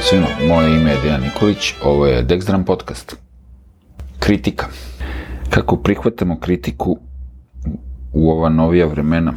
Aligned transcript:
svima, 0.00 0.26
moje 0.48 0.76
ime 0.76 0.90
je 0.90 1.00
Dejan 1.02 1.20
Nikolić, 1.22 1.74
ovo 1.84 2.06
je 2.06 2.26
Dexdram 2.26 2.64
podcast. 2.64 3.16
Kritika. 4.18 4.66
Kako 5.50 5.76
prihvatamo 5.76 6.40
kritiku 6.40 6.98
u 8.12 8.30
ova 8.30 8.48
novija 8.48 8.86
vremena? 8.86 9.32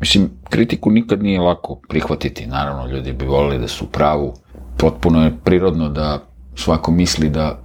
Mislim, 0.00 0.30
kritiku 0.50 0.90
nikad 0.90 1.22
nije 1.22 1.40
lako 1.40 1.80
prihvatiti, 1.88 2.46
naravno, 2.46 2.86
ljudi 2.86 3.12
bi 3.12 3.24
volili 3.24 3.58
da 3.58 3.68
su 3.68 3.86
pravu. 3.86 4.34
Potpuno 4.76 5.24
je 5.24 5.36
prirodno 5.44 5.88
da 5.88 6.18
svako 6.54 6.92
misli 6.92 7.28
da 7.28 7.58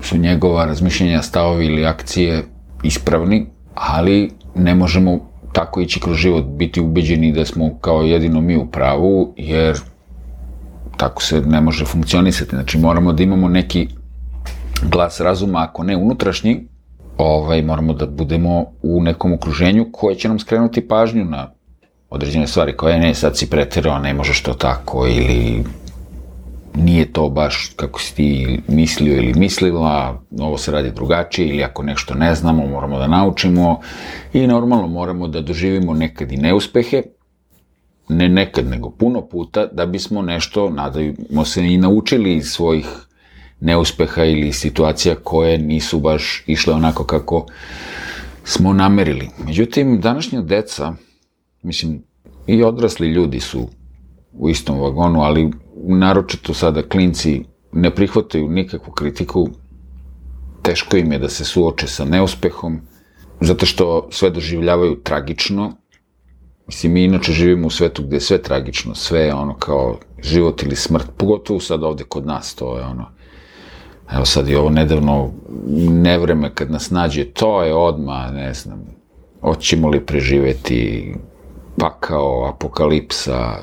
su 0.00 0.18
njegova 0.18 0.64
razmišljenja, 0.64 1.22
stavovi 1.22 1.66
ili 1.66 1.86
akcije 1.86 2.44
ispravni, 2.82 3.46
ali 3.74 4.30
ne 4.54 4.74
možemo 4.74 5.18
tako 5.52 5.80
ići 5.80 6.00
kroz 6.00 6.16
život, 6.16 6.44
biti 6.44 6.80
ubeđeni 6.80 7.32
da 7.32 7.44
smo 7.44 7.78
kao 7.80 8.02
jedino 8.02 8.40
mi 8.40 8.56
u 8.56 8.66
pravu, 8.66 9.34
jer 9.36 9.93
tako 10.96 11.22
se 11.22 11.40
ne 11.40 11.60
može 11.60 11.84
funkcionisati. 11.84 12.50
Znači 12.50 12.78
moramo 12.78 13.12
da 13.12 13.22
imamo 13.22 13.48
neki 13.48 13.88
glas 14.82 15.20
razuma, 15.20 15.66
ako 15.68 15.82
ne 15.82 15.96
unutrašnji, 15.96 16.68
ovaj, 17.18 17.62
moramo 17.62 17.92
da 17.92 18.06
budemo 18.06 18.64
u 18.82 19.02
nekom 19.02 19.32
okruženju 19.32 19.86
koje 19.92 20.16
će 20.16 20.28
nam 20.28 20.38
skrenuti 20.38 20.88
pažnju 20.88 21.24
na 21.24 21.50
određene 22.10 22.46
stvari 22.46 22.76
koje 22.76 22.98
ne, 22.98 23.14
sad 23.14 23.38
si 23.38 23.50
preterao, 23.50 23.98
ne 23.98 24.14
možeš 24.14 24.42
to 24.42 24.54
tako, 24.54 25.06
ili 25.06 25.64
nije 26.74 27.12
to 27.12 27.28
baš 27.28 27.72
kako 27.76 28.00
si 28.00 28.14
ti 28.14 28.60
mislio 28.68 29.16
ili 29.16 29.34
mislila, 29.34 30.22
ovo 30.40 30.58
se 30.58 30.72
radi 30.72 30.90
drugačije, 30.90 31.48
ili 31.48 31.64
ako 31.64 31.82
nešto 31.82 32.14
ne 32.14 32.34
znamo, 32.34 32.66
moramo 32.66 32.98
da 32.98 33.06
naučimo 33.06 33.80
i 34.32 34.46
normalno 34.46 34.86
moramo 34.86 35.28
da 35.28 35.40
doživimo 35.40 35.94
nekad 35.94 36.32
i 36.32 36.36
neuspehe, 36.36 37.02
ne 38.08 38.28
nekad, 38.28 38.66
nego 38.66 38.90
puno 38.90 39.26
puta, 39.28 39.66
da 39.66 39.86
bismo 39.86 40.22
nešto, 40.22 40.70
nadajmo 40.70 41.44
se, 41.44 41.66
i 41.66 41.78
naučili 41.78 42.36
iz 42.36 42.46
svojih 42.46 42.86
neuspeha 43.60 44.24
ili 44.24 44.52
situacija 44.52 45.14
koje 45.14 45.58
nisu 45.58 46.00
baš 46.00 46.44
išle 46.46 46.74
onako 46.74 47.04
kako 47.04 47.46
smo 48.44 48.72
namerili. 48.72 49.28
Međutim, 49.46 50.00
današnja 50.00 50.42
deca, 50.42 50.94
mislim, 51.62 52.02
i 52.46 52.62
odrasli 52.62 53.08
ljudi 53.08 53.40
su 53.40 53.68
u 54.32 54.48
istom 54.48 54.80
vagonu, 54.80 55.20
ali 55.20 55.50
naročito 55.76 56.54
sada 56.54 56.82
klinci 56.82 57.44
ne 57.72 57.94
prihvataju 57.94 58.48
nikakvu 58.48 58.92
kritiku, 58.92 59.48
teško 60.62 60.96
im 60.96 61.12
je 61.12 61.18
da 61.18 61.28
se 61.28 61.44
suoče 61.44 61.86
sa 61.86 62.04
neuspehom, 62.04 62.80
zato 63.40 63.66
što 63.66 64.08
sve 64.10 64.30
doživljavaju 64.30 65.00
tragično, 65.02 65.72
Mislim, 66.66 66.92
mi 66.92 67.04
inače 67.04 67.32
živimo 67.32 67.66
u 67.66 67.70
svetu 67.70 68.02
gde 68.02 68.16
je 68.16 68.20
sve 68.20 68.42
tragično, 68.42 68.94
sve 68.94 69.20
je 69.20 69.34
ono 69.34 69.54
kao 69.54 69.98
život 70.22 70.62
ili 70.62 70.76
smrt, 70.76 71.06
pogotovo 71.16 71.60
sad 71.60 71.82
ovde 71.82 72.04
kod 72.04 72.26
nas, 72.26 72.54
to 72.54 72.78
je 72.78 72.84
ono, 72.84 73.06
evo 74.12 74.24
sad 74.24 74.48
je 74.48 74.58
ovo 74.58 74.70
nedavno 74.70 75.30
nevreme 75.90 76.54
kad 76.54 76.70
nas 76.70 76.90
nađe, 76.90 77.24
to 77.24 77.62
je 77.62 77.74
odma, 77.74 78.30
ne 78.30 78.54
znam, 78.54 78.86
hoćemo 79.40 79.88
li 79.88 80.06
preživeti 80.06 81.14
pakao, 81.78 82.48
apokalipsa, 82.54 83.56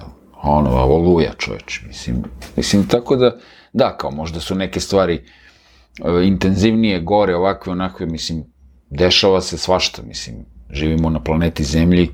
ono, 0.43 0.69
oluja 0.69 1.33
čoveč, 1.37 1.81
mislim, 1.87 2.23
mislim, 2.57 2.87
tako 2.87 3.15
da, 3.15 3.37
da, 3.73 3.97
kao 3.97 4.11
možda 4.11 4.39
su 4.39 4.55
neke 4.55 4.79
stvari 4.79 5.15
e, 5.15 5.21
intenzivnije, 6.23 6.99
gore, 6.99 7.35
ovakve, 7.35 7.71
onakve, 7.71 8.05
mislim, 8.05 8.43
dešava 8.89 9.41
se 9.41 9.57
svašta, 9.57 10.01
mislim, 10.07 10.35
živimo 10.69 11.09
na 11.09 11.19
planeti 11.19 11.63
Zemlji, 11.63 12.09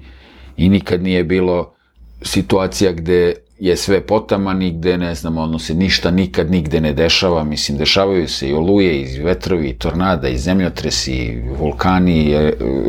i 0.58 0.70
nikad 0.70 1.04
nije 1.04 1.24
bilo 1.24 1.74
situacija 2.22 2.92
gde 2.92 3.34
je 3.60 3.78
sve 3.78 4.02
potaman 4.02 4.62
i 4.62 4.72
gde, 4.72 4.98
ne 4.98 5.16
znam, 5.16 5.38
ono 5.38 5.60
se 5.60 5.74
ništa 5.74 6.12
nikad 6.12 6.52
nigde 6.52 6.82
ne 6.82 6.94
dešava, 6.94 7.44
mislim, 7.44 7.78
dešavaju 7.78 8.28
se 8.28 8.50
i 8.50 8.54
oluje, 8.54 9.02
i 9.02 9.24
vetrovi, 9.24 9.70
i 9.70 9.78
tornada, 9.78 10.28
i 10.28 10.38
zemljotresi, 10.38 11.14
i 11.14 11.42
vulkani, 11.60 12.24
i 12.24 12.34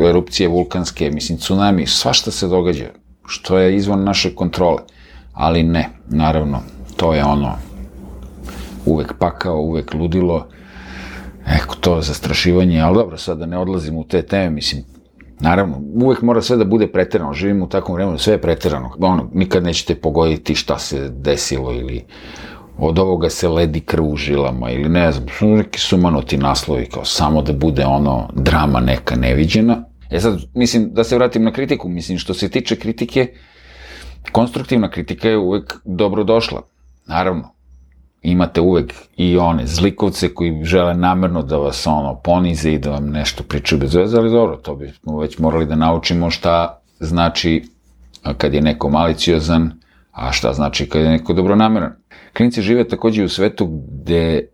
erupcije 0.07 0.47
vulkanske, 0.47 1.11
mislim, 1.11 1.37
tsunami, 1.37 1.87
svašta 1.87 2.31
se 2.31 2.47
događa, 2.47 2.85
što 3.25 3.57
je 3.57 3.75
izvan 3.75 4.03
naše 4.03 4.35
kontrole, 4.35 4.81
ali 5.33 5.63
ne, 5.63 5.89
naravno, 6.09 6.61
to 6.95 7.13
je 7.13 7.23
ono, 7.23 7.55
uvek 8.85 9.13
pakao, 9.19 9.61
uvek 9.61 9.93
ludilo, 9.93 10.47
Eko, 11.47 11.75
to 11.75 12.01
zastrašivanje, 12.01 12.81
ali 12.81 12.95
dobro, 12.95 13.17
sad 13.17 13.37
da 13.37 13.45
ne 13.45 13.57
odlazim 13.57 13.97
u 13.97 14.03
te 14.03 14.21
teme, 14.21 14.49
mislim, 14.49 14.83
Naravno, 15.39 15.81
uvek 15.93 16.21
mora 16.21 16.41
sve 16.41 16.57
da 16.57 16.65
bude 16.65 16.87
preterano, 16.87 17.33
živimo 17.33 17.65
u 17.65 17.69
takvom 17.69 17.95
vremenu, 17.95 18.17
sve 18.17 18.33
je 18.33 18.41
preterano. 18.41 18.91
Ono, 18.99 19.29
nikad 19.33 19.63
nećete 19.63 19.95
pogoditi 19.95 20.55
šta 20.55 20.79
se 20.79 21.09
desilo 21.09 21.73
ili 21.73 22.05
od 22.77 22.99
ovoga 22.99 23.29
se 23.29 23.47
ledi 23.47 23.79
krv 23.79 24.05
u 24.05 24.15
žilama 24.15 24.71
ili 24.71 24.89
ne 24.89 25.11
znam, 25.11 25.27
su 25.27 25.47
neki 25.47 25.79
sumanuti 25.79 26.37
naslovi 26.37 26.85
kao 26.85 27.05
samo 27.05 27.41
da 27.41 27.53
bude 27.53 27.85
ono 27.85 28.29
drama 28.33 28.79
neka 28.79 29.15
neviđena. 29.15 29.85
E 30.09 30.19
sad, 30.19 30.39
mislim, 30.53 30.89
da 30.93 31.03
se 31.03 31.15
vratim 31.15 31.43
na 31.43 31.51
kritiku, 31.51 31.89
mislim, 31.89 32.17
što 32.17 32.33
se 32.33 32.49
tiče 32.49 32.75
kritike, 32.75 33.33
konstruktivna 34.31 34.89
kritika 34.89 35.29
je 35.29 35.37
uvek 35.37 35.75
dobrodošla. 35.85 36.61
Naravno, 37.07 37.53
imate 38.21 38.61
uvek 38.61 38.93
i 39.17 39.37
one 39.37 39.67
zlikovce 39.67 40.33
koji 40.33 40.63
žele 40.63 40.93
namerno 40.93 41.43
da 41.43 41.57
vas 41.57 41.87
ono 41.87 42.15
ponize 42.23 42.71
i 42.71 42.79
da 42.79 42.91
vam 42.91 43.09
nešto 43.09 43.43
pričaju 43.43 43.79
bez 43.79 43.95
veze, 43.95 44.17
ali 44.17 44.31
dobro, 44.31 44.55
to 44.55 44.75
bismo 44.75 45.19
već 45.19 45.37
morali 45.37 45.65
da 45.65 45.75
naučimo 45.75 46.29
šta 46.29 46.81
znači 46.99 47.63
kad 48.37 48.53
je 48.53 48.61
neko 48.61 48.89
maliciozan, 48.89 49.71
a 50.11 50.31
šta 50.31 50.53
znači 50.53 50.89
kad 50.89 51.01
je 51.01 51.09
neko 51.09 51.33
dobronameran. 51.33 51.91
Klinici 52.37 52.61
žive 52.61 52.87
takođe 52.87 53.23
u 53.23 53.29
svetu 53.29 53.65
gde 53.91 54.47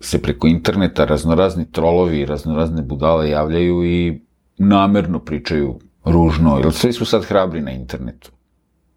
se 0.00 0.22
preko 0.22 0.46
interneta 0.46 1.04
raznorazni 1.04 1.72
trolovi 1.72 2.18
i 2.18 2.26
raznorazne 2.26 2.82
budale 2.82 3.30
javljaju 3.30 3.84
i 3.84 4.20
namerno 4.58 5.18
pričaju 5.18 5.78
ružno, 6.04 6.58
jer 6.58 6.72
svi 6.72 6.92
su 6.92 7.04
sad 7.04 7.24
hrabri 7.24 7.60
na 7.60 7.70
internetu. 7.70 8.30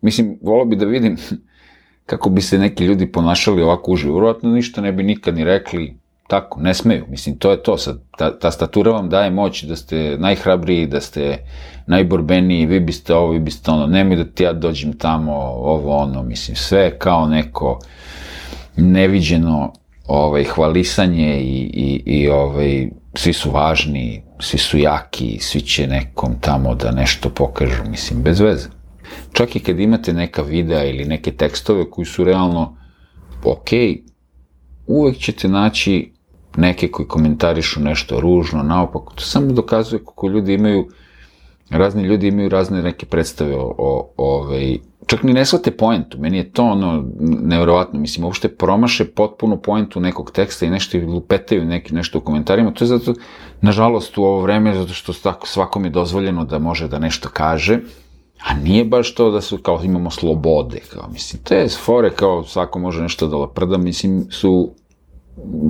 Mislim, 0.02 0.40
volao 0.42 0.66
bi 0.66 0.76
da 0.76 0.86
vidim 0.86 1.18
kako 2.08 2.30
bi 2.30 2.42
se 2.42 2.58
neki 2.58 2.84
ljudi 2.84 3.12
ponašali 3.12 3.62
ovako 3.62 3.92
uživo. 3.92 4.14
Vjerojatno 4.14 4.50
ništa 4.50 4.82
ne 4.82 4.92
bi 4.92 5.04
nikad 5.04 5.36
ni 5.36 5.44
rekli, 5.44 5.98
tako, 6.28 6.62
ne 6.62 6.74
smeju. 6.74 7.06
Mislim, 7.10 7.38
to 7.38 7.52
je 7.52 7.64
to 7.64 7.78
sad. 7.78 8.00
Ta, 8.18 8.40
ta 8.40 8.52
statura 8.52 8.92
vam 8.92 9.10
daje 9.10 9.30
moć 9.32 9.64
da 9.64 9.76
ste 9.76 10.18
najhrabriji, 10.20 10.88
da 10.88 11.02
ste 11.02 11.38
najborbeniji, 11.88 12.66
vi 12.66 12.80
biste 12.80 13.16
ovo, 13.16 13.32
vi 13.32 13.40
biste 13.40 13.72
ono, 13.72 13.88
nemoj 13.88 14.18
da 14.18 14.26
ti 14.26 14.44
ja 14.44 14.54
dođem 14.54 14.94
tamo, 14.94 15.34
ovo, 15.36 15.98
ono, 15.98 16.24
mislim, 16.24 16.56
sve 16.56 17.00
kao 17.00 17.28
neko 17.28 17.80
neviđeno 18.78 19.74
ovaj, 20.08 20.44
hvalisanje 20.44 21.42
i, 21.42 21.72
i, 21.74 22.04
i 22.06 22.30
ovaj, 22.30 22.90
svi 23.14 23.34
su 23.34 23.52
važni, 23.52 24.24
svi 24.40 24.58
su 24.58 24.78
jaki, 24.78 25.38
svi 25.42 25.62
će 25.62 25.88
nekom 25.88 26.36
tamo 26.42 26.76
da 26.76 26.92
nešto 26.92 27.30
pokažu, 27.30 27.84
mislim, 27.90 28.24
bez 28.24 28.40
veze. 28.40 28.77
Čak 29.34 29.56
i 29.56 29.60
kad 29.60 29.80
imate 29.80 30.14
neka 30.14 30.42
videa 30.42 30.84
ili 30.84 31.06
neke 31.06 31.32
tekstove 31.32 31.90
koji 31.90 32.06
su 32.06 32.24
realno 32.24 32.78
ok, 33.44 33.70
uvek 34.88 35.18
ćete 35.18 35.48
naći 35.48 36.12
neke 36.58 36.92
koji 36.92 37.08
komentarišu 37.08 37.82
nešto 37.82 38.20
ružno, 38.20 38.64
naopako. 38.64 39.14
To 39.14 39.22
samo 39.22 39.52
dokazuje 39.52 40.00
kako 40.06 40.28
ljudi 40.28 40.54
imaju, 40.54 40.88
razni 41.70 42.04
ljudi 42.04 42.28
imaju 42.28 42.50
razne 42.50 42.82
neke 42.82 43.06
predstave 43.06 43.56
o, 43.56 43.76
o, 43.78 44.14
ovaj, 44.18 44.78
čak 45.06 45.24
ni 45.24 45.34
ne 45.34 45.46
shvate 45.46 45.72
poentu, 45.72 46.18
meni 46.20 46.38
je 46.38 46.52
to 46.52 46.64
ono 46.64 47.06
nevjerovatno, 47.20 48.00
mislim, 48.00 48.26
uopšte 48.26 48.48
promaše 48.48 49.06
potpuno 49.06 49.58
poentu 49.58 50.00
nekog 50.00 50.32
teksta 50.32 50.66
i 50.66 50.70
nešto 50.70 50.98
lupetaju 50.98 51.66
neki, 51.66 51.96
nešto 51.96 52.18
u 52.18 52.22
komentarima, 52.22 52.72
to 52.72 52.84
je 52.84 52.88
zato, 52.88 53.14
nažalost, 53.62 54.18
u 54.18 54.24
ovo 54.24 54.42
vreme, 54.42 54.74
zato 54.74 54.94
što 54.94 55.14
tako 55.14 55.48
svakom 55.48 55.86
je 55.86 55.92
dozvoljeno 55.92 56.46
da 56.46 56.60
može 56.60 56.88
da 56.88 57.00
nešto 57.00 57.30
kaže, 57.34 57.80
A 58.44 58.54
nije 58.54 58.86
baš 58.86 59.14
to 59.16 59.32
da 59.32 59.42
su, 59.42 59.58
kao, 59.58 59.82
imamo 59.84 60.12
slobode, 60.12 60.80
kao, 60.94 61.10
mislim, 61.14 61.44
te 61.44 61.68
fore, 61.86 62.10
kao, 62.10 62.44
svako 62.44 62.80
može 62.80 63.02
nešto 63.02 63.28
da 63.28 63.38
laprda, 63.38 63.78
mislim, 63.78 64.26
su 64.32 64.72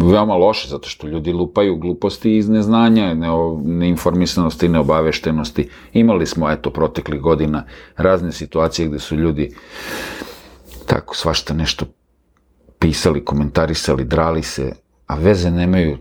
veoma 0.03 0.35
loše, 0.35 0.69
zato 0.69 0.89
što 0.89 1.07
ljudi 1.07 1.33
lupaju 1.33 1.77
gluposti 1.77 2.37
iz 2.37 2.49
neznanja, 2.49 3.13
ne, 3.13 3.27
neinformisanosti, 3.63 4.69
neobaveštenosti. 4.69 5.69
Imali 5.93 6.25
smo, 6.25 6.51
eto, 6.51 6.69
proteklih 6.69 7.21
godina 7.21 7.63
razne 7.97 8.31
situacije 8.31 8.87
gde 8.87 8.99
su 8.99 9.15
ljudi 9.15 9.55
tako 10.85 11.15
svašta 11.15 11.53
nešto 11.53 11.85
pisali, 12.79 13.25
komentarisali, 13.25 14.03
drali 14.03 14.43
se, 14.43 14.75
a 15.07 15.15
veze 15.15 15.51
nemaju 15.51 15.97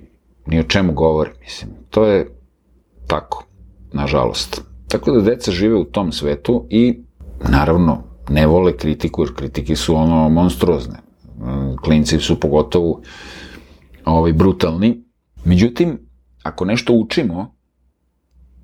ni 0.47 0.61
o 0.61 0.63
čemu 0.63 0.93
govore, 0.93 1.33
mislim. 1.41 1.71
To 1.91 2.05
je 2.05 2.39
tako, 3.07 3.45
nažalost. 3.93 4.63
Tako 4.97 5.13
da 5.13 5.21
deca 5.21 5.53
žive 5.53 5.75
u 5.75 5.85
tom 5.85 6.13
svetu 6.13 6.67
i 6.71 6.99
naravno 7.49 8.03
ne 8.29 8.47
vole 8.47 8.77
kritiku, 8.77 9.23
jer 9.23 9.35
kritike 9.35 9.77
su 9.77 9.97
ono 9.97 10.29
monstruozne. 10.29 10.99
Klinci 11.85 12.21
su 12.21 12.41
pogotovo 12.41 13.01
ovaj, 14.05 14.33
brutalni. 14.33 15.05
Međutim, 15.45 15.99
ako 16.43 16.65
nešto 16.65 16.93
učimo, 16.93 17.56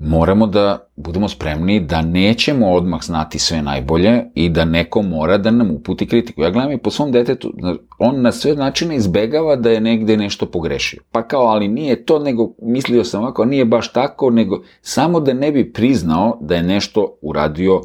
moramo 0.03 0.47
da 0.47 0.89
budemo 0.97 1.29
spremni 1.29 1.81
da 1.81 2.03
nećemo 2.03 2.73
odmah 2.73 3.03
znati 3.03 3.39
sve 3.39 3.63
najbolje 3.63 4.25
i 4.35 4.49
da 4.49 4.65
neko 4.65 5.03
mora 5.03 5.39
da 5.39 5.51
nam 5.51 5.71
uputi 5.71 6.07
kritiku. 6.07 6.43
Ja 6.43 6.51
gledam 6.51 6.73
i 6.73 6.79
po 6.79 6.91
svom 6.91 7.13
detetu, 7.13 7.53
on 7.99 8.23
na 8.23 8.33
sve 8.33 8.55
načine 8.55 8.97
izbegava 8.97 9.57
da 9.57 9.71
je 9.71 9.81
negde 9.81 10.17
nešto 10.17 10.47
pogrešio. 10.47 11.03
Pa 11.13 11.23
kao, 11.23 11.43
ali 11.43 11.69
nije 11.69 12.05
to, 12.05 12.19
nego 12.19 12.53
mislio 12.63 13.05
sam 13.05 13.23
ovako, 13.23 13.45
nije 13.45 13.65
baš 13.65 13.93
tako, 13.93 14.31
nego 14.31 14.63
samo 14.81 15.21
da 15.21 15.33
ne 15.33 15.53
bi 15.53 15.73
priznao 15.73 16.39
da 16.41 16.55
je 16.55 16.63
nešto 16.63 17.19
uradio 17.23 17.81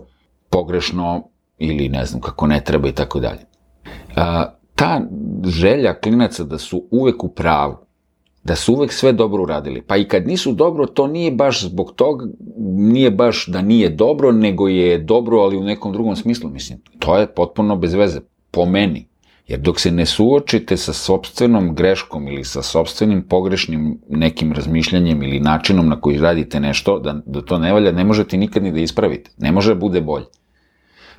pogrešno 0.50 1.24
ili 1.58 1.90
ne 1.90 2.06
znam 2.06 2.22
kako 2.22 2.48
ne 2.48 2.64
treba 2.64 2.88
i 2.88 2.92
tako 2.92 3.20
dalje. 3.20 3.40
Ta 4.76 5.02
želja 5.46 5.94
klinaca 5.94 6.44
da 6.44 6.58
su 6.58 6.84
uvek 6.92 7.24
u 7.24 7.28
pravu, 7.28 7.78
da 8.48 8.56
su 8.56 8.74
uvek 8.74 8.94
sve 8.94 9.12
dobro 9.14 9.44
uradili. 9.44 9.82
Pa 9.82 9.98
i 9.98 10.08
kad 10.08 10.28
nisu 10.28 10.52
dobro, 10.52 10.86
to 10.86 11.08
nije 11.08 11.32
baš 11.32 11.64
zbog 11.64 11.92
toga, 11.96 12.26
nije 12.78 13.12
baš 13.12 13.46
da 13.48 13.62
nije 13.62 13.90
dobro, 13.90 14.32
nego 14.32 14.68
je 14.68 14.98
dobro, 14.98 15.38
ali 15.38 15.58
u 15.58 15.64
nekom 15.64 15.94
drugom 15.94 16.16
smislu. 16.16 16.50
Mislim, 16.50 16.80
to 17.00 17.18
je 17.18 17.28
potpuno 17.28 17.76
bez 17.76 17.94
veze, 17.94 18.20
po 18.52 18.66
meni. 18.66 19.08
Jer 19.48 19.60
dok 19.60 19.80
se 19.80 19.92
ne 19.92 20.06
suočite 20.06 20.78
sa 20.78 20.94
sobstvenom 20.94 21.76
greškom 21.76 22.28
ili 22.28 22.44
sa 22.44 22.62
sobstvenim 22.62 23.22
pogrešnim 23.22 24.00
nekim 24.10 24.54
razmišljanjem 24.54 25.24
ili 25.24 25.40
načinom 25.40 25.88
na 25.88 26.02
koji 26.02 26.18
radite 26.18 26.60
nešto, 26.60 27.00
da, 27.00 27.20
da 27.26 27.42
to 27.42 27.60
ne 27.60 27.74
valja, 27.74 27.92
ne 27.92 28.04
možete 28.04 28.38
nikad 28.38 28.64
ni 28.64 28.72
da 28.72 28.80
ispravite. 28.80 29.32
Ne 29.38 29.52
može 29.52 29.74
da 29.74 29.80
bude 29.80 30.02
bolje. 30.02 30.26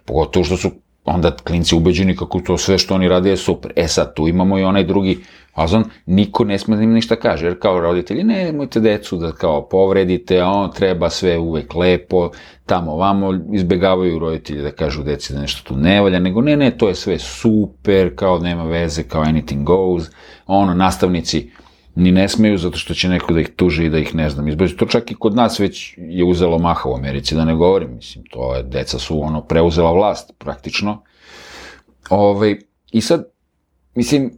Pogotovo 0.05 0.45
što 0.45 0.57
su 0.57 0.71
onda 1.05 1.31
klinci 1.37 1.77
ubeđeni 1.77 2.17
kako 2.17 2.41
to 2.41 2.59
sve 2.59 2.79
što 2.79 2.95
oni 2.95 3.09
rade 3.09 3.31
je 3.31 3.37
super. 3.37 3.73
E 3.77 3.89
sad, 3.89 4.15
tu 4.15 4.29
imamo 4.29 4.59
i 4.59 4.65
onaj 4.65 4.85
drugi 4.85 5.19
fazon, 5.59 5.85
niko 6.07 6.45
ne 6.45 6.59
sme 6.59 6.77
da 6.77 6.83
im 6.83 6.93
ništa 6.93 7.17
kaže, 7.17 7.47
jer 7.47 7.59
kao 7.59 7.81
roditelji, 7.81 8.25
ne, 8.25 8.45
nemojte 8.45 8.81
decu 8.81 9.17
da 9.17 9.33
kao 9.33 9.69
povredite, 9.69 10.41
a 10.41 10.49
on 10.49 10.71
treba 10.73 11.11
sve 11.11 11.39
uvek 11.39 11.75
lepo, 11.75 12.31
tamo 12.67 12.97
vamo, 12.97 13.33
izbegavaju 13.53 14.19
roditelji 14.19 14.63
da 14.63 14.71
kažu 14.71 15.03
deci 15.03 15.33
da 15.33 15.41
nešto 15.41 15.69
tu 15.69 15.77
ne 15.77 16.01
valja, 16.01 16.19
nego 16.19 16.41
ne, 16.41 16.57
ne, 16.57 16.71
to 16.71 16.89
je 16.89 16.95
sve 16.95 17.19
super, 17.19 18.13
kao 18.17 18.39
nema 18.39 18.65
veze, 18.65 19.03
kao 19.03 19.23
anything 19.23 19.65
goes, 19.65 20.11
ono, 20.47 20.75
nastavnici, 20.75 21.51
ni 21.95 22.13
ne 22.13 22.29
smeju 22.29 22.59
zato 22.59 22.79
što 22.79 22.95
će 22.95 23.09
neko 23.09 23.33
da 23.35 23.41
ih 23.41 23.49
tuži 23.57 23.87
i 23.87 23.91
da 23.91 23.99
ih 23.99 24.15
ne 24.15 24.31
znam 24.31 24.49
izbaci. 24.49 24.77
To 24.77 24.87
čak 24.87 25.11
i 25.11 25.15
kod 25.15 25.35
nas 25.35 25.59
već 25.61 25.95
je 25.99 26.25
uzelo 26.25 26.59
maha 26.59 26.89
u 26.89 26.95
Americi, 26.95 27.35
da 27.35 27.45
ne 27.45 27.55
govorim, 27.55 27.95
mislim, 27.95 28.25
to 28.31 28.55
je, 28.55 28.63
deca 28.63 28.99
su 28.99 29.23
ono 29.23 29.43
preuzela 29.43 29.93
vlast 29.93 30.33
praktično. 30.39 31.03
Ove, 32.11 32.31
ovaj, 32.31 32.57
I 32.93 33.01
sad, 33.01 33.25
mislim, 33.95 34.31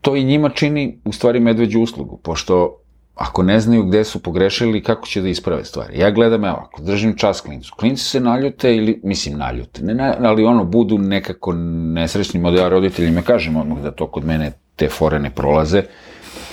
to 0.00 0.16
i 0.16 0.24
njima 0.24 0.48
čini 0.48 0.98
u 1.04 1.12
stvari 1.12 1.40
medveđu 1.40 1.80
uslugu, 1.80 2.20
pošto 2.22 2.76
ako 3.14 3.42
ne 3.42 3.60
znaju 3.60 3.84
gde 3.84 4.04
su 4.04 4.22
pogrešili, 4.22 4.82
kako 4.82 5.06
će 5.06 5.22
da 5.22 5.28
isprave 5.28 5.64
stvari. 5.64 5.98
Ja 5.98 6.10
gledam, 6.10 6.44
evo, 6.44 6.56
ako 6.68 6.82
držim 6.82 7.16
čas 7.16 7.40
klincu, 7.40 7.74
klinci 7.76 8.04
se 8.04 8.20
naljute 8.20 8.76
ili, 8.76 9.00
mislim, 9.04 9.38
naljute, 9.38 9.82
ne, 9.82 10.16
ali 10.20 10.44
ono, 10.44 10.64
budu 10.64 10.98
nekako 10.98 11.52
nesrećni, 11.94 12.42
da 12.42 12.60
ja 12.60 12.68
roditeljima 12.68 13.22
kažem 13.22 13.56
odmah 13.56 13.82
da 13.82 13.90
to 13.90 14.06
kod 14.06 14.24
mene 14.24 14.52
te 14.76 14.88
fore 14.88 15.18
ne 15.18 15.30
prolaze, 15.30 15.82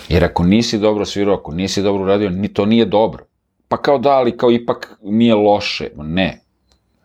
Jer 0.09 0.23
ako 0.23 0.43
nisi 0.43 0.79
dobro 0.79 1.05
svirao, 1.05 1.35
ako 1.35 1.51
nisi 1.51 1.81
dobro 1.81 2.03
uradio, 2.03 2.29
ni 2.29 2.47
to 2.47 2.65
nije 2.65 2.85
dobro. 2.85 3.25
Pa 3.67 3.77
kao 3.77 3.97
da, 3.97 4.09
ali 4.09 4.37
kao 4.37 4.51
ipak 4.51 4.97
nije 5.03 5.35
loše. 5.35 5.89
Ne. 5.95 6.41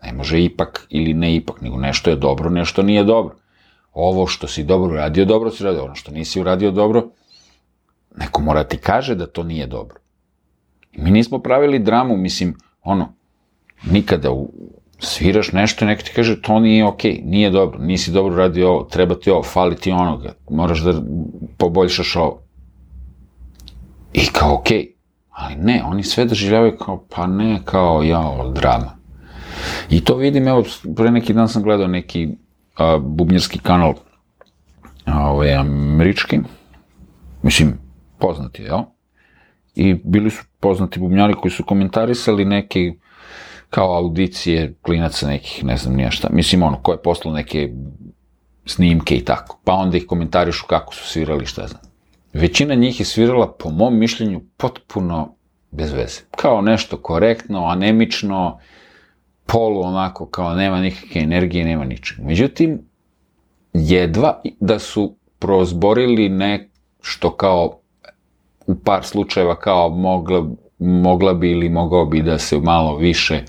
Ne 0.04 0.12
može 0.12 0.42
ipak 0.42 0.86
ili 0.88 1.14
ne 1.14 1.34
ipak, 1.34 1.60
nego 1.60 1.76
nešto 1.76 2.10
je 2.10 2.16
dobro, 2.16 2.50
nešto 2.50 2.82
nije 2.82 3.04
dobro. 3.04 3.36
Ovo 3.92 4.26
što 4.26 4.48
si 4.48 4.64
dobro 4.64 4.92
uradio, 4.92 5.24
dobro 5.24 5.50
si 5.50 5.62
uradio. 5.62 5.84
Ono 5.84 5.94
što 5.94 6.12
nisi 6.12 6.40
uradio 6.40 6.70
dobro, 6.70 7.08
neko 8.16 8.42
mora 8.42 8.64
ti 8.64 8.76
kaže 8.76 9.14
da 9.14 9.26
to 9.26 9.42
nije 9.42 9.66
dobro. 9.66 9.96
I 10.92 11.00
mi 11.02 11.10
nismo 11.10 11.38
pravili 11.38 11.78
dramu, 11.78 12.16
mislim, 12.16 12.56
ono, 12.82 13.12
nikada 13.90 14.30
u, 14.30 14.50
sviraš 14.98 15.52
nešto 15.52 15.84
i 15.84 15.88
neko 15.88 16.02
ti 16.02 16.12
kaže 16.14 16.42
to 16.42 16.60
nije 16.60 16.84
okej, 16.86 17.12
okay, 17.12 17.24
nije 17.24 17.50
dobro, 17.50 17.78
nisi 17.78 18.12
dobro 18.12 18.36
radio 18.36 18.68
ovo, 18.68 18.84
treba 18.84 19.14
ti 19.14 19.30
ovo, 19.30 19.42
fali 19.42 19.76
ti 19.76 19.90
onoga, 19.90 20.34
moraš 20.50 20.80
da 20.80 21.02
poboljšaš 21.56 22.16
ovo. 22.16 22.42
I 24.12 24.26
kao, 24.32 24.54
okej, 24.54 24.78
okay. 24.78 24.92
ali 25.30 25.54
ne, 25.56 25.82
oni 25.86 26.02
sve 26.02 26.24
doživljavaju 26.24 26.76
kao, 26.76 27.04
pa 27.08 27.26
ne, 27.26 27.60
kao, 27.64 28.02
jao, 28.02 28.50
drama. 28.50 28.96
I 29.90 30.04
to 30.04 30.16
vidim, 30.16 30.48
evo, 30.48 30.64
pre 30.96 31.10
neki 31.10 31.32
dan 31.32 31.48
sam 31.48 31.62
gledao 31.62 31.86
neki 31.86 32.28
a, 32.76 32.98
bubnjarski 32.98 33.58
kanal, 33.58 33.94
a, 35.04 35.30
ovaj, 35.30 35.54
američki, 35.54 36.38
mislim, 37.42 37.78
poznati, 38.18 38.62
jel? 38.62 38.80
I 39.74 39.94
bili 40.04 40.30
su 40.30 40.44
poznati 40.60 41.00
bubnjari 41.00 41.34
koji 41.34 41.52
su 41.52 41.64
komentarisali 41.64 42.44
neke 42.44 42.92
kao 43.70 43.96
audicije 43.96 44.74
klinaca 44.82 45.26
nekih, 45.28 45.64
ne 45.64 45.76
znam 45.76 45.94
nija 45.94 46.10
šta, 46.10 46.28
mislim 46.30 46.62
ono, 46.62 46.82
ko 46.82 46.92
je 46.92 47.02
poslao 47.02 47.34
neke 47.34 47.72
snimke 48.66 49.16
i 49.16 49.24
tako, 49.24 49.58
pa 49.64 49.72
onda 49.72 49.96
ih 49.96 50.06
komentarišu 50.06 50.66
kako 50.66 50.94
su 50.94 51.08
svirali, 51.08 51.46
šta 51.46 51.66
znam. 51.66 51.82
Većina 52.32 52.74
njih 52.74 53.00
je 53.00 53.06
svirala, 53.06 53.52
po 53.58 53.70
mom 53.70 53.98
mišljenju, 53.98 54.40
potpuno 54.56 55.34
bez 55.70 55.92
veze. 55.92 56.20
Kao 56.36 56.60
nešto 56.60 56.96
korektno, 56.96 57.64
anemično, 57.66 58.58
polu 59.46 59.80
onako, 59.80 60.26
kao 60.26 60.54
nema 60.54 60.80
nikakve 60.80 61.20
energije, 61.20 61.64
nema 61.64 61.84
ničega. 61.84 62.22
Međutim, 62.22 62.80
jedva 63.72 64.40
da 64.60 64.78
su 64.78 65.14
prozborili 65.38 66.28
nešto 66.28 67.30
kao 67.30 67.78
u 68.66 68.74
par 68.74 69.04
slučajeva 69.04 69.56
kao 69.56 69.88
mogla, 69.88 70.46
mogla 70.78 71.34
bi 71.34 71.50
ili 71.50 71.68
mogao 71.68 72.06
bi 72.06 72.22
da 72.22 72.38
se 72.38 72.58
malo 72.58 72.96
više 72.96 73.44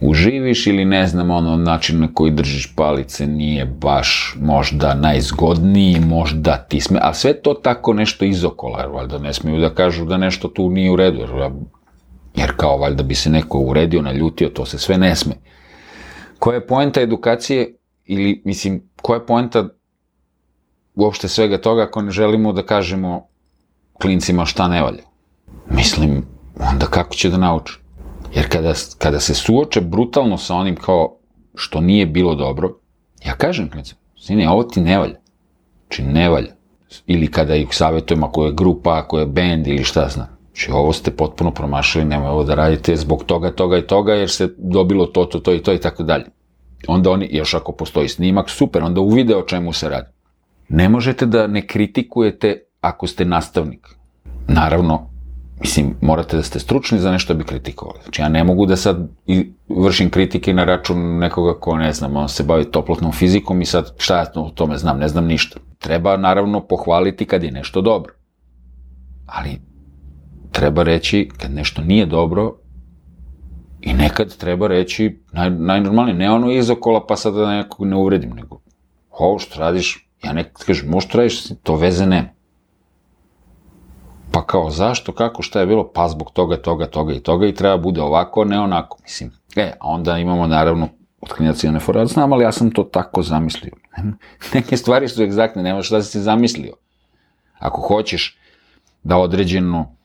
uživiš 0.00 0.66
ili 0.66 0.84
ne 0.84 1.06
znam, 1.06 1.30
ono, 1.30 1.56
način 1.56 2.00
na 2.00 2.08
koji 2.14 2.30
držiš 2.30 2.74
palice 2.76 3.26
nije 3.26 3.64
baš 3.64 4.36
možda 4.40 4.94
najzgodniji, 4.94 6.00
možda 6.00 6.56
ti 6.56 6.80
sme, 6.80 6.98
a 7.02 7.14
sve 7.14 7.32
to 7.32 7.54
tako 7.54 7.92
nešto 7.92 8.24
izokola, 8.24 8.80
jer 8.80 8.88
valjda 8.88 9.18
ne 9.18 9.32
smiju 9.32 9.60
da 9.60 9.74
kažu 9.74 10.04
da 10.04 10.16
nešto 10.16 10.48
tu 10.48 10.70
nije 10.70 10.90
u 10.90 10.96
redu, 10.96 11.18
jer, 11.18 11.50
jer 12.36 12.56
kao 12.56 12.78
valjda 12.78 13.02
bi 13.02 13.14
se 13.14 13.30
neko 13.30 13.58
uredio, 13.58 14.02
naljutio, 14.02 14.48
to 14.48 14.66
se 14.66 14.78
sve 14.78 14.98
ne 14.98 15.16
sme. 15.16 15.34
Koja 16.38 16.54
je 16.54 16.66
poenta 16.66 17.00
edukacije 17.00 17.74
ili, 18.04 18.42
mislim, 18.44 18.82
koja 19.02 19.16
je 19.16 19.26
poenta 19.26 19.68
uopšte 20.94 21.28
svega 21.28 21.58
toga 21.58 21.82
ako 21.82 22.02
ne 22.02 22.10
želimo 22.10 22.52
da 22.52 22.62
kažemo 22.62 23.26
klincima 24.00 24.44
šta 24.44 24.68
ne 24.68 24.82
valja? 24.82 25.02
Mislim, 25.70 26.26
onda 26.72 26.86
kako 26.86 27.14
će 27.14 27.30
da 27.30 27.36
nauče? 27.36 27.72
Jer 28.34 28.48
kada, 28.48 28.74
kada 28.98 29.20
se 29.20 29.34
suoče 29.34 29.80
brutalno 29.80 30.38
sa 30.38 30.54
onim 30.54 30.76
kao 30.76 31.16
što 31.54 31.80
nije 31.80 32.06
bilo 32.06 32.34
dobro, 32.34 32.78
ja 33.24 33.34
kažem 33.34 33.70
klinicama, 33.70 34.00
sine, 34.18 34.50
ovo 34.50 34.62
ti 34.62 34.80
ne 34.80 34.98
valja. 34.98 35.16
Znači, 35.86 36.02
ne 36.02 36.28
valja. 36.28 36.52
Ili 37.06 37.30
kada 37.30 37.54
ih 37.54 37.68
savjetujem 37.70 38.24
ako 38.24 38.46
je 38.46 38.52
grupa, 38.52 38.98
ako 38.98 39.18
je 39.18 39.26
band 39.26 39.66
ili 39.66 39.84
šta 39.84 40.08
znam. 40.08 40.35
Znači, 40.56 40.70
ovo 40.72 40.92
ste 40.92 41.10
potpuno 41.10 41.50
promašili, 41.50 42.04
nemoj 42.04 42.28
ovo 42.28 42.44
da 42.44 42.54
radite 42.54 42.96
zbog 42.96 43.24
toga, 43.24 43.50
toga 43.50 43.78
i 43.78 43.82
toga, 43.82 44.14
jer 44.14 44.30
se 44.30 44.48
dobilo 44.58 45.06
to, 45.06 45.24
to, 45.24 45.38
to 45.38 45.52
i 45.54 45.62
to 45.62 45.72
i 45.72 45.78
tako 45.78 46.02
dalje. 46.02 46.24
Onda 46.88 47.10
oni, 47.10 47.28
još 47.32 47.54
ako 47.54 47.72
postoji 47.72 48.08
snimak, 48.08 48.50
super, 48.50 48.82
onda 48.82 49.00
uvide 49.00 49.36
o 49.36 49.42
čemu 49.42 49.72
se 49.72 49.88
radi. 49.88 50.08
Ne 50.68 50.88
možete 50.88 51.26
da 51.26 51.46
ne 51.46 51.66
kritikujete 51.66 52.62
ako 52.80 53.06
ste 53.06 53.24
nastavnik. 53.24 53.88
Naravno, 54.48 55.10
mislim, 55.60 55.94
morate 56.00 56.36
da 56.36 56.42
ste 56.42 56.58
stručni 56.58 56.98
za 56.98 57.12
nešto 57.12 57.34
da 57.34 57.38
bi 57.38 57.44
kritikovali. 57.44 57.98
Znači, 58.02 58.22
ja 58.22 58.28
ne 58.28 58.44
mogu 58.44 58.66
da 58.66 58.76
sad 58.76 59.08
vršim 59.68 60.10
kritike 60.10 60.54
na 60.54 60.64
račun 60.64 61.18
nekoga 61.18 61.60
ko, 61.60 61.76
ne 61.76 61.92
znam, 61.92 62.16
on 62.16 62.28
se 62.28 62.42
bavi 62.42 62.64
toplotnom 62.64 63.12
fizikom 63.12 63.62
i 63.62 63.66
sad 63.66 63.92
šta 63.98 64.16
ja 64.16 64.26
o 64.34 64.50
tome 64.50 64.78
znam, 64.78 64.98
ne 64.98 65.08
znam 65.08 65.26
ništa. 65.26 65.60
Treba, 65.78 66.16
naravno, 66.16 66.60
pohvaliti 66.60 67.24
kad 67.24 67.42
je 67.42 67.50
nešto 67.50 67.80
dobro. 67.80 68.12
Ali, 69.26 69.65
treba 70.56 70.82
reći 70.82 71.28
kad 71.36 71.50
nešto 71.50 71.82
nije 71.82 72.06
dobro 72.06 72.54
i 73.80 73.94
nekad 73.94 74.36
treba 74.36 74.66
reći 74.66 75.20
naj, 75.32 75.50
najnormalnije, 75.50 76.14
ne 76.14 76.30
ono 76.30 76.50
izokola 76.50 77.06
pa 77.06 77.16
sad 77.16 77.34
da 77.34 77.50
nekog 77.50 77.86
ne 77.86 77.96
uvredim, 77.96 78.30
nego 78.30 78.60
ovo 79.10 79.38
što 79.38 79.60
radiš, 79.60 80.08
ja 80.24 80.32
nekad 80.32 80.64
kažem, 80.64 80.88
možeš 80.88 81.12
radiš, 81.12 81.42
to 81.62 81.76
veze 81.76 82.06
nema. 82.06 82.28
Pa 84.32 84.46
kao, 84.46 84.70
zašto, 84.70 85.12
kako, 85.12 85.42
šta 85.42 85.60
je 85.60 85.66
bilo? 85.66 85.90
Pa 85.94 86.08
zbog 86.08 86.30
toga, 86.30 86.56
toga, 86.56 86.86
toga 86.86 87.12
i 87.14 87.20
toga 87.20 87.46
i 87.46 87.54
treba 87.54 87.76
bude 87.76 88.02
ovako, 88.02 88.44
ne 88.44 88.60
onako, 88.60 88.98
mislim. 89.02 89.32
E, 89.56 89.72
a 89.80 89.88
onda 89.88 90.18
imamo 90.18 90.46
naravno 90.46 90.88
otklinacija 91.20 91.72
neforad, 91.72 92.08
znam, 92.08 92.32
ali 92.32 92.44
ja 92.44 92.52
sam 92.52 92.70
to 92.70 92.82
tako 92.82 93.22
zamislio. 93.22 93.72
Neke 94.54 94.76
stvari 94.76 95.08
su 95.08 95.22
egzaktne, 95.22 95.62
nema 95.62 95.82
šta 95.82 96.02
si 96.02 96.20
zamislio. 96.20 96.72
Ako 97.58 97.80
hoćeš 97.80 98.38
da 99.02 99.16
određeno, 99.16 99.96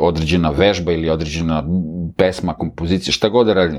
određena 0.00 0.50
vežba 0.50 0.92
ili 0.92 1.10
određena 1.10 1.64
pesma, 2.16 2.54
kompozicija, 2.54 3.12
šta 3.12 3.28
god 3.28 3.46
da 3.46 3.54
radi, 3.54 3.78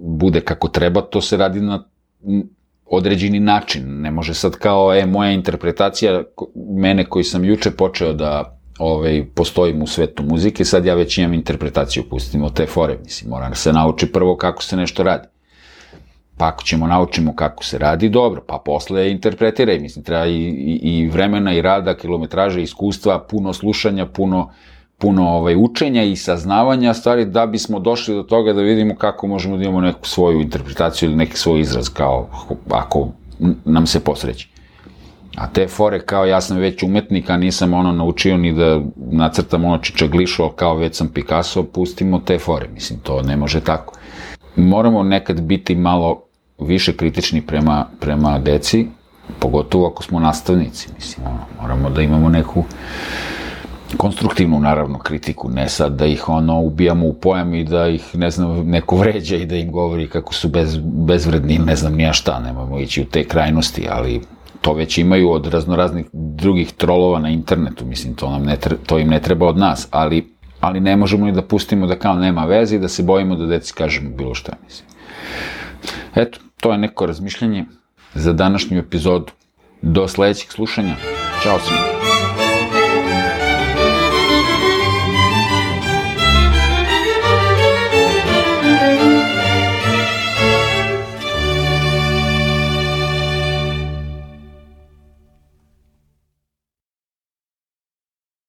bude 0.00 0.40
kako 0.40 0.68
treba, 0.68 1.00
to 1.00 1.20
se 1.20 1.36
radi 1.36 1.60
na 1.60 1.84
određeni 2.86 3.40
način. 3.40 4.00
Ne 4.00 4.10
može 4.10 4.34
sad 4.34 4.56
kao, 4.56 4.94
e, 4.94 5.06
moja 5.06 5.30
interpretacija, 5.30 6.22
mene 6.76 7.04
koji 7.04 7.24
sam 7.24 7.44
juče 7.44 7.70
počeo 7.70 8.12
da 8.12 8.60
ovaj, 8.78 9.24
postojim 9.34 9.82
u 9.82 9.86
svetu 9.86 10.22
muzike, 10.22 10.64
sad 10.64 10.86
ja 10.86 10.94
već 10.94 11.18
imam 11.18 11.34
interpretaciju, 11.34 12.04
pustimo 12.10 12.50
te 12.50 12.66
fore, 12.66 12.98
mislim, 13.04 13.30
mora 13.30 13.48
da 13.48 13.54
se 13.54 13.72
nauči 13.72 14.06
prvo 14.12 14.36
kako 14.36 14.62
se 14.62 14.76
nešto 14.76 15.02
radi. 15.02 15.28
Pa 16.36 16.46
ako 16.46 16.62
ćemo 16.62 16.86
naučimo 16.86 17.34
kako 17.36 17.64
se 17.64 17.78
radi, 17.78 18.08
dobro, 18.08 18.42
pa 18.46 18.62
posle 18.64 19.10
interpretiraj, 19.10 19.78
mislim, 19.78 20.04
treba 20.04 20.26
i, 20.26 20.36
i, 20.36 20.78
i 20.82 21.08
vremena 21.08 21.54
i 21.54 21.62
rada, 21.62 21.96
kilometraže, 21.96 22.62
iskustva, 22.62 23.18
puno 23.30 23.52
slušanja, 23.52 24.06
puno, 24.06 24.50
puno 25.00 25.28
ovaj, 25.28 25.56
učenja 25.56 26.02
i 26.02 26.16
saznavanja 26.16 26.94
stvari 26.94 27.24
da 27.24 27.46
bismo 27.46 27.78
došli 27.78 28.14
do 28.14 28.22
toga 28.22 28.52
da 28.52 28.62
vidimo 28.62 28.94
kako 28.94 29.26
možemo 29.26 29.56
da 29.56 29.62
imamo 29.62 29.80
neku 29.80 30.08
svoju 30.08 30.40
interpretaciju 30.40 31.08
ili 31.08 31.16
neki 31.16 31.36
svoj 31.36 31.60
izraz 31.60 31.88
kao 31.88 32.28
ako 32.70 33.08
nam 33.64 33.86
se 33.86 34.00
posreći. 34.00 34.48
A 35.36 35.46
te 35.46 35.68
fore 35.68 36.00
kao 36.00 36.24
ja 36.26 36.40
sam 36.40 36.56
već 36.56 36.82
umetnik, 36.82 37.30
a 37.30 37.36
nisam 37.36 37.74
ono 37.74 37.92
naučio 37.92 38.36
ni 38.36 38.52
da 38.52 38.80
nacrtam 38.96 39.64
ono 39.64 39.78
čičaglišo, 39.78 40.48
kao 40.48 40.76
već 40.76 40.96
sam 40.96 41.08
Picasso, 41.08 41.62
pustimo 41.62 42.18
te 42.18 42.38
fore. 42.38 42.68
Mislim, 42.74 42.98
to 42.98 43.22
ne 43.22 43.36
može 43.36 43.60
tako. 43.60 43.94
Moramo 44.56 45.02
nekad 45.02 45.40
biti 45.40 45.74
malo 45.74 46.22
više 46.58 46.96
kritični 46.96 47.42
prema, 47.42 47.86
prema 48.00 48.38
deci, 48.38 48.86
pogotovo 49.38 49.86
ako 49.86 50.02
smo 50.02 50.20
nastavnici. 50.20 50.88
Mislim, 50.94 51.26
ono, 51.26 51.40
moramo 51.60 51.90
da 51.90 52.02
imamo 52.02 52.28
neku 52.28 52.64
konstruktivnu, 53.96 54.60
naravno, 54.60 54.98
kritiku, 54.98 55.48
ne 55.48 55.68
sad 55.68 55.92
da 55.92 56.06
ih 56.06 56.28
ono 56.28 56.60
ubijamo 56.60 57.06
u 57.06 57.14
pojam 57.14 57.54
i 57.54 57.64
da 57.64 57.88
ih, 57.88 58.14
ne 58.14 58.30
znam, 58.30 58.68
neko 58.68 58.96
vređa 58.96 59.36
i 59.36 59.46
da 59.46 59.56
im 59.56 59.72
govori 59.72 60.08
kako 60.08 60.34
su 60.34 60.48
bez, 60.48 60.78
bezvredni, 60.82 61.58
ne 61.58 61.76
znam 61.76 61.94
nija 61.94 62.12
šta, 62.12 62.40
nemojmo 62.40 62.78
ići 62.78 63.02
u 63.02 63.04
te 63.04 63.24
krajnosti, 63.24 63.86
ali 63.90 64.20
to 64.60 64.72
već 64.72 64.98
imaju 64.98 65.30
od 65.30 65.46
raznoraznih 65.46 66.06
drugih 66.12 66.72
trolova 66.72 67.18
na 67.18 67.30
internetu, 67.30 67.84
mislim, 67.84 68.14
to, 68.14 68.30
nam 68.30 68.42
ne 68.42 68.56
treba, 68.56 68.82
to 68.86 68.98
im 68.98 69.08
ne 69.08 69.20
treba 69.20 69.46
od 69.46 69.58
nas, 69.58 69.88
ali, 69.90 70.34
ali 70.60 70.80
ne 70.80 70.96
možemo 70.96 71.26
ni 71.26 71.32
da 71.32 71.42
pustimo 71.42 71.86
da 71.86 71.98
kao 71.98 72.14
nema 72.14 72.44
veze 72.44 72.76
i 72.76 72.78
da 72.78 72.88
se 72.88 73.02
bojimo 73.02 73.36
da 73.36 73.46
deci 73.46 73.74
kažemo 73.74 74.10
bilo 74.10 74.34
šta, 74.34 74.52
mislim. 74.64 74.88
Eto, 76.14 76.38
to 76.60 76.72
je 76.72 76.78
neko 76.78 77.06
razmišljanje 77.06 77.64
za 78.14 78.32
današnju 78.32 78.78
epizodu. 78.78 79.32
Do 79.82 80.08
sledećeg 80.08 80.52
slušanja. 80.52 80.96
Ćao 81.42 81.58
svima. 81.58 81.99